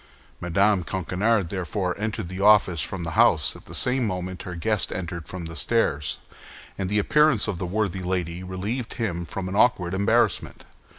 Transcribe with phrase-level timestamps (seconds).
[0.39, 0.81] Mme.
[0.81, 5.27] Coquenard therefore entered the office from the house at the same moment her guest entered
[5.27, 6.17] from the stairs,
[6.75, 10.65] and the appearance of the worthy lady relieved him from an awkward embarrassment.